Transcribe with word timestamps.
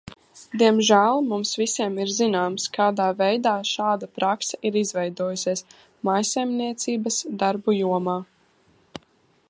Diemžēl 0.59 1.19
mums 1.31 1.49
visiem 1.63 1.99
ir 2.05 2.13
zināms, 2.19 2.65
kādā 2.77 3.09
veidā 3.19 3.53
šāda 3.73 4.09
prakse 4.19 4.59
ir 4.69 4.79
izveidojusies 4.83 5.63
mājsaimniecības 6.11 7.21
darbu 7.45 7.77
jomā. 7.81 8.17